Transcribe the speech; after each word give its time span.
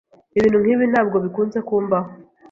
Ibintu 0.37 0.57
nkibi 0.63 0.85
ntabwo 0.91 1.17
bikunze 1.25 1.57
kumbaho. 1.67 2.09